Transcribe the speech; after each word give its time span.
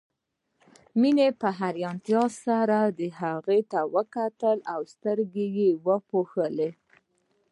مينې 0.99 1.27
په 1.41 1.49
حيرانتيا 1.59 2.23
سره 2.45 2.79
هغوی 3.21 3.61
ته 3.71 3.79
وکتل 3.95 4.57
او 4.73 4.79
سترګې 4.93 5.47
يې 5.57 5.69
ورپولې 5.85 6.69